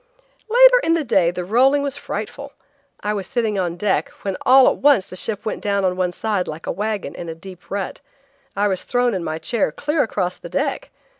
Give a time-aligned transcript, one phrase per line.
[0.49, 2.53] Later in the day the rolling was frightful.
[3.01, 6.11] I was sitting on deck when all at once the ship went down at one
[6.11, 8.01] side like a wagon in a deep rut.
[8.55, 10.89] I was thrown in my chair clear across the deck.